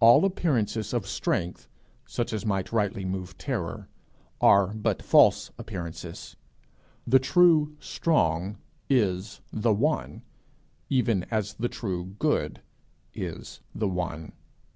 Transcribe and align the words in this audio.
All 0.00 0.24
appearances 0.24 0.92
of 0.92 1.06
strength, 1.06 1.68
such 2.06 2.32
as 2.32 2.44
might 2.44 2.72
rightly 2.72 3.04
move 3.04 3.38
terror, 3.38 3.88
are 4.40 4.72
but 4.74 5.00
false 5.00 5.52
appearances; 5.56 6.34
the 7.06 7.20
true 7.20 7.76
Strong 7.78 8.58
is 8.90 9.42
the 9.52 9.72
One, 9.72 10.22
even 10.90 11.22
as 11.30 11.54
the 11.54 11.68
true 11.68 12.16
Good 12.18 12.62
is 13.14 13.60
the 13.72 13.86
One. 13.86 14.32